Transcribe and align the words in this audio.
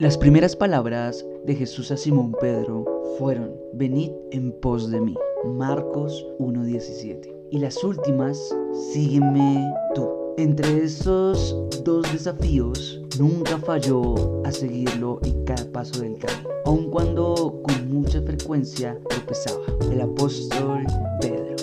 Las 0.00 0.18
primeras 0.18 0.56
palabras 0.56 1.24
de 1.46 1.54
Jesús 1.54 1.92
a 1.92 1.96
Simón 1.96 2.34
Pedro 2.40 2.84
fueron, 3.16 3.54
venid 3.74 4.10
en 4.32 4.50
pos 4.60 4.90
de 4.90 5.00
mí. 5.00 5.14
Marcos 5.44 6.26
1.17. 6.40 7.32
Y 7.52 7.60
las 7.60 7.84
últimas, 7.84 8.36
sígueme 8.92 9.72
tú. 9.94 10.10
Entre 10.36 10.82
esos 10.82 11.56
dos 11.84 12.12
desafíos, 12.12 13.00
nunca 13.20 13.56
falló 13.56 14.42
a 14.44 14.50
seguirlo 14.50 15.20
en 15.22 15.44
cada 15.44 15.64
paso 15.70 16.00
del 16.00 16.18
camino, 16.18 16.48
aun 16.64 16.90
cuando 16.90 17.62
con 17.62 17.88
mucha 17.88 18.20
frecuencia 18.20 18.98
tropezaba. 19.08 19.62
El 19.92 20.00
apóstol 20.00 20.84
Pedro. 21.20 21.54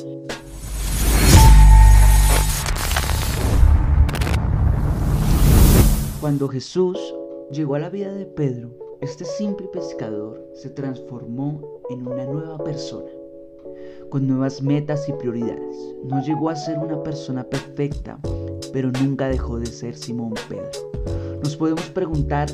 Cuando 6.21 6.48
Jesús 6.48 6.98
llegó 7.52 7.75
a 7.75 7.79
la 7.79 7.89
vida 7.89 8.13
de 8.13 8.25
Pedro, 8.25 8.71
este 9.02 9.25
simple 9.25 9.67
pescador 9.67 10.41
se 10.53 10.70
transformó 10.70 11.62
en 11.89 12.07
una 12.07 12.26
nueva 12.26 12.57
persona, 12.63 13.09
con 14.09 14.27
nuevas 14.27 14.62
metas 14.62 15.09
y 15.09 15.13
prioridades. 15.13 15.95
No 16.05 16.23
llegó 16.23 16.49
a 16.49 16.55
ser 16.55 16.77
una 16.79 17.03
persona 17.03 17.43
perfecta, 17.43 18.20
pero 18.71 18.91
nunca 18.91 19.27
dejó 19.27 19.59
de 19.59 19.66
ser 19.66 19.98
Simón 19.98 20.34
Pedro. 20.48 20.70
Nos 21.43 21.57
podemos 21.57 21.90
preguntar 21.90 22.49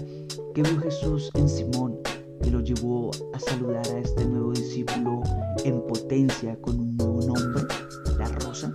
qué 0.56 0.64
vio 0.64 0.80
Jesús 0.80 1.30
en 1.36 1.48
Simón 1.48 2.00
que 2.42 2.50
lo 2.50 2.62
llevó 2.62 3.12
a 3.34 3.40
saludar 3.40 3.86
a 3.88 4.00
este 4.00 4.26
nuevo 4.26 4.52
discípulo 4.52 5.22
en 5.64 5.82
potencia 5.82 6.58
con 6.62 6.80
un 6.80 6.98
nuevo 6.98 7.22
nombre, 7.22 7.64
la 8.18 8.30
rosa. 8.40 8.74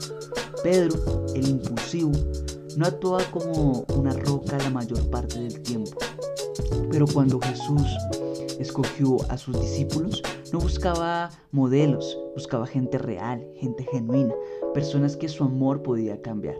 Pedro, 0.62 0.94
el 1.34 1.48
impulsivo, 1.48 2.12
no 2.76 2.86
actuaba 2.86 3.22
como 3.30 3.84
una 3.96 4.12
roca 4.12 4.58
la 4.58 4.70
mayor 4.70 5.08
parte 5.10 5.40
del 5.40 5.62
tiempo. 5.62 5.92
Pero 6.90 7.06
cuando 7.06 7.40
Jesús 7.40 7.86
escogió 8.58 9.16
a 9.28 9.36
sus 9.36 9.60
discípulos, 9.60 10.22
no 10.52 10.58
buscaba 10.58 11.30
modelos, 11.50 12.18
buscaba 12.34 12.66
gente 12.66 12.98
real, 12.98 13.46
gente 13.56 13.84
genuina, 13.90 14.34
personas 14.74 15.16
que 15.16 15.28
su 15.28 15.44
amor 15.44 15.82
podía 15.82 16.20
cambiar 16.22 16.56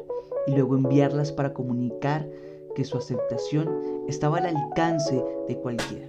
y 0.47 0.53
luego 0.53 0.77
enviarlas 0.77 1.33
para 1.33 1.53
comunicar 1.53 2.29
que 2.75 2.85
su 2.85 2.97
aceptación 2.97 3.69
estaba 4.09 4.39
al 4.39 4.57
alcance 4.57 5.23
de 5.49 5.57
cualquiera, 5.59 6.09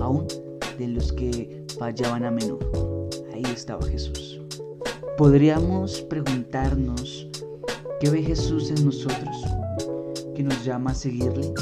aún 0.00 0.26
de 0.78 0.88
los 0.88 1.12
que 1.12 1.64
fallaban 1.78 2.24
a 2.24 2.30
menudo. 2.30 3.08
Ahí 3.32 3.42
estaba 3.52 3.84
Jesús. 3.86 4.40
Podríamos 5.18 6.00
preguntarnos 6.02 7.28
¿Qué 8.04 8.10
ve 8.10 8.22
Jesús 8.22 8.70
en 8.70 8.84
nosotros? 8.84 9.34
Que 10.34 10.42
nos 10.42 10.62
llama 10.62 10.90
a 10.90 10.94
seguirle. 10.94 11.54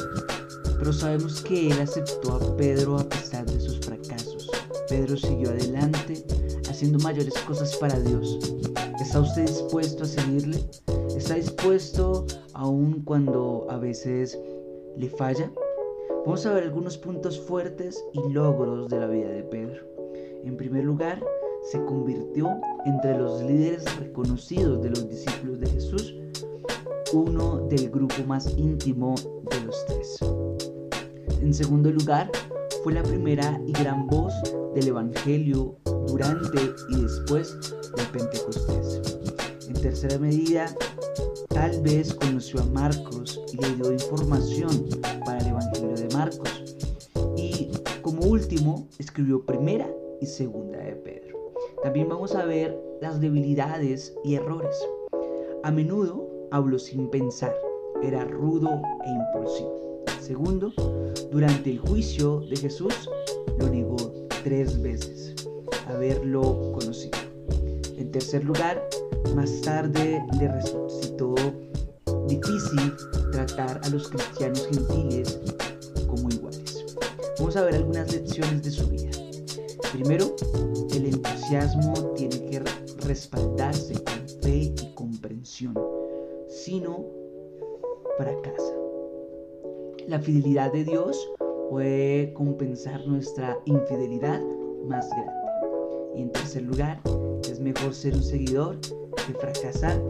Pero 0.76 0.92
sabemos 0.92 1.40
que 1.40 1.70
Él 1.70 1.80
aceptó 1.80 2.32
a 2.32 2.56
Pedro 2.56 2.98
a 2.98 3.08
pesar 3.08 3.46
de 3.46 3.60
sus 3.60 3.78
fracasos. 3.78 4.50
Pedro 4.88 5.16
siguió 5.16 5.50
adelante 5.50 6.24
haciendo 6.68 6.98
mayores 6.98 7.34
cosas 7.46 7.76
para 7.76 7.96
Dios. 8.00 8.40
¿Está 9.00 9.20
usted 9.20 9.42
dispuesto 9.42 10.02
a 10.02 10.06
seguirle? 10.06 10.58
¿Está 11.16 11.34
dispuesto 11.34 12.26
aun 12.54 13.02
cuando 13.04 13.68
a 13.70 13.76
veces 13.76 14.36
le 14.96 15.10
falla? 15.10 15.48
Vamos 16.26 16.44
a 16.44 16.54
ver 16.54 16.64
algunos 16.64 16.98
puntos 16.98 17.38
fuertes 17.38 18.04
y 18.14 18.32
logros 18.32 18.88
de 18.88 18.98
la 18.98 19.06
vida 19.06 19.28
de 19.28 19.44
Pedro. 19.44 19.80
En 20.42 20.56
primer 20.56 20.82
lugar, 20.82 21.22
se 21.70 21.78
convirtió 21.84 22.50
entre 22.84 23.16
los 23.16 23.40
líderes 23.42 23.84
reconocidos 24.00 24.82
de 24.82 24.90
los 24.90 25.08
discípulos 25.08 25.60
de 25.60 25.70
Jesús 25.70 26.16
uno 27.12 27.58
del 27.68 27.90
grupo 27.90 28.14
más 28.26 28.46
íntimo 28.56 29.14
de 29.50 29.60
los 29.64 29.86
tres. 29.86 30.18
En 31.40 31.52
segundo 31.52 31.90
lugar, 31.90 32.30
fue 32.82 32.94
la 32.94 33.02
primera 33.02 33.60
y 33.66 33.72
gran 33.72 34.06
voz 34.06 34.32
del 34.74 34.88
Evangelio 34.88 35.76
durante 36.06 36.58
y 36.90 37.02
después 37.02 37.58
del 37.96 38.06
Pentecostés. 38.06 39.00
En 39.68 39.74
tercera 39.74 40.18
medida, 40.18 40.74
tal 41.48 41.80
vez 41.82 42.14
conoció 42.14 42.60
a 42.60 42.64
Marcos 42.66 43.40
y 43.52 43.56
le 43.56 43.74
dio 43.76 43.92
información 43.92 44.88
para 45.24 45.38
el 45.38 45.48
Evangelio 45.48 45.94
de 45.94 46.08
Marcos. 46.14 46.76
Y 47.36 47.70
como 48.00 48.22
último, 48.22 48.88
escribió 48.98 49.44
primera 49.44 49.88
y 50.20 50.26
segunda 50.26 50.78
de 50.78 50.96
Pedro. 50.96 51.52
También 51.82 52.08
vamos 52.08 52.34
a 52.34 52.44
ver 52.44 52.76
las 53.00 53.20
debilidades 53.20 54.14
y 54.24 54.36
errores. 54.36 54.76
A 55.64 55.70
menudo 55.70 56.31
habló 56.52 56.78
sin 56.78 57.08
pensar, 57.08 57.54
era 58.02 58.24
rudo 58.24 58.80
e 59.04 59.10
impulsivo. 59.10 60.04
Segundo, 60.20 60.72
durante 61.32 61.70
el 61.70 61.78
juicio 61.78 62.40
de 62.40 62.56
Jesús 62.56 63.08
lo 63.58 63.68
negó 63.68 63.96
tres 64.44 64.80
veces 64.80 65.34
haberlo 65.88 66.72
conocido. 66.72 67.18
En 67.96 68.10
tercer 68.12 68.44
lugar, 68.44 68.86
más 69.34 69.60
tarde 69.62 70.22
le 70.38 70.48
resultó 70.48 71.34
difícil 72.28 72.92
tratar 73.32 73.80
a 73.82 73.88
los 73.88 74.08
cristianos 74.08 74.68
gentiles 74.68 75.40
como 76.06 76.28
iguales. 76.28 76.84
Vamos 77.38 77.56
a 77.56 77.62
ver 77.62 77.76
algunas 77.76 78.12
lecciones 78.12 78.62
de 78.62 78.70
su 78.70 78.86
vida. 78.88 79.10
Primero, 79.92 80.36
el 80.94 81.06
entusiasmo 81.06 81.94
tiene 82.14 82.44
que 82.50 82.62
respaldarse 83.06 83.94
sino 86.64 87.04
fracasa. 88.16 88.74
La 90.06 90.20
fidelidad 90.20 90.72
de 90.72 90.84
Dios 90.84 91.32
puede 91.70 92.32
compensar 92.34 93.04
nuestra 93.06 93.58
infidelidad 93.64 94.40
más 94.86 95.08
grande. 95.10 95.32
Y 96.14 96.22
en 96.22 96.32
tercer 96.32 96.62
lugar, 96.62 97.00
es 97.50 97.58
mejor 97.58 97.94
ser 97.94 98.14
un 98.14 98.22
seguidor 98.22 98.78
que 98.80 99.34
fracasar 99.34 100.00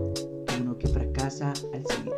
que 0.47 0.61
uno 0.61 0.77
que 0.77 0.89
fracasa 0.89 1.53
al 1.73 1.87
seguir. 1.87 2.15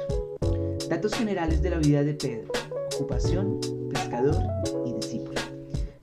Datos 0.89 1.15
generales 1.15 1.63
de 1.63 1.71
la 1.71 1.79
vida 1.79 2.03
de 2.03 2.15
Pedro. 2.15 2.51
Ocupación, 2.95 3.61
pescador 3.93 4.43
y 4.85 4.93
discípulo. 4.95 5.41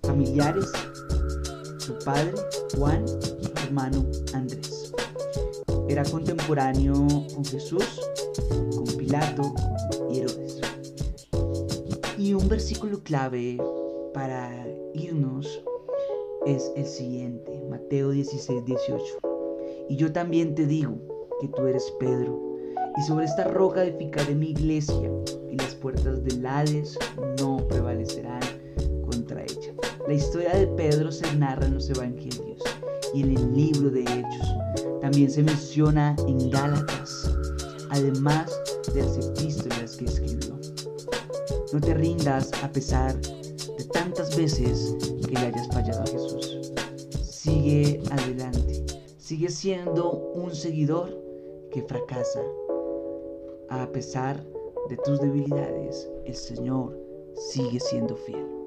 Familiares, 0.03 0.71
su 1.79 1.97
padre, 2.05 2.33
Juan, 2.77 3.07
su 3.07 3.51
hermano 3.65 4.05
Andrés. 4.33 4.93
Era 5.89 6.03
contemporáneo 6.03 6.93
con 7.33 7.43
Jesús, 7.43 8.10
con 8.75 8.85
Pilato 8.97 9.53
y 10.11 10.19
Herodes. 10.19 10.61
Y 12.17 12.33
un 12.33 12.47
versículo 12.47 13.01
clave 13.03 13.57
para 14.13 14.67
irnos 14.93 15.63
es 16.45 16.71
el 16.75 16.85
siguiente, 16.85 17.63
Mateo 17.69 18.11
16, 18.11 18.65
18. 18.65 19.03
Y 19.89 19.95
yo 19.95 20.11
también 20.11 20.55
te 20.55 20.65
digo 20.65 20.97
que 21.39 21.47
tú 21.49 21.65
eres 21.65 21.91
Pedro, 21.99 22.39
y 22.97 23.01
sobre 23.03 23.25
esta 23.25 23.45
roca 23.45 23.83
edificaré 23.83 24.35
mi 24.35 24.51
iglesia, 24.51 25.11
y 25.49 25.57
las 25.57 25.75
puertas 25.75 26.23
del 26.23 26.45
Hades 26.45 26.97
no 27.39 27.57
prevalecerán 27.67 28.41
contra 29.03 29.43
ella. 29.43 29.73
La 30.07 30.13
historia 30.13 30.53
de 30.53 30.67
Pedro 30.67 31.11
se 31.11 31.35
narra 31.35 31.65
en 31.65 31.75
los 31.75 31.89
evangelios 31.89 32.61
y 33.13 33.23
en 33.23 33.37
el 33.37 33.53
libro 33.53 33.89
de 33.89 34.01
Hechos 34.01 34.55
también 35.01 35.29
se 35.29 35.43
menciona 35.43 36.15
en 36.27 36.49
Gálatas, 36.49 37.30
además 37.91 38.49
de 38.93 39.03
las 39.03 39.17
epístolas 39.17 39.97
que 39.97 40.05
escribió. 40.05 40.57
No 41.73 41.79
te 41.79 41.93
rindas 41.93 42.51
a 42.63 42.71
pesar 42.71 43.15
de 43.21 43.83
tantas 43.91 44.35
veces 44.35 44.95
que 45.27 45.33
le 45.33 45.39
hayas 45.39 45.67
fallado 45.67 46.01
a 46.01 46.07
Jesús. 46.07 46.71
Sigue 47.23 48.01
adelante. 48.11 48.85
Sigue 49.17 49.49
siendo 49.49 50.11
un 50.11 50.53
seguidor 50.53 51.17
que 51.71 51.81
fracasa. 51.83 52.41
A 53.69 53.87
pesar 53.91 54.43
de 54.89 54.97
tus 54.97 55.19
debilidades, 55.21 56.09
el 56.25 56.35
Señor 56.35 56.97
sigue 57.35 57.79
siendo 57.79 58.15
fiel. 58.15 58.60